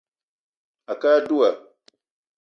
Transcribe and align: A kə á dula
A 0.91 0.93
kə 1.01 1.07
á 1.15 1.19
dula 1.27 1.51